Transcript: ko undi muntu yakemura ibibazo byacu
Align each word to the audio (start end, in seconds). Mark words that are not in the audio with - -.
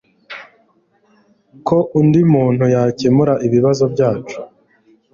ko 1.67 1.77
undi 1.99 2.21
muntu 2.33 2.63
yakemura 2.75 3.33
ibibazo 3.47 3.83
byacu 3.93 4.37